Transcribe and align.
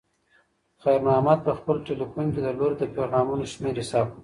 خیر 0.83 0.99
محمد 1.07 1.39
په 1.45 1.51
خپل 1.59 1.75
تلیفون 1.87 2.25
کې 2.33 2.39
د 2.43 2.47
لور 2.57 2.73
د 2.77 2.83
پیغامونو 2.95 3.43
شمېر 3.53 3.75
حساب 3.81 4.07
کړ. 4.13 4.19